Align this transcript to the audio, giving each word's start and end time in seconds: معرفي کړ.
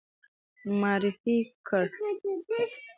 معرفي 0.79 1.37
کړ. 1.67 1.83